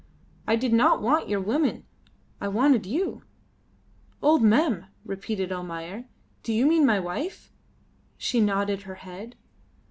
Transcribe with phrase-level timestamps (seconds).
[0.47, 1.85] I did not want your women,
[2.41, 3.21] I wanted you."
[4.19, 6.05] "Old Mem!" repeated Almayer.
[6.41, 7.51] "Do you mean my wife?"
[8.17, 9.35] She nodded her head.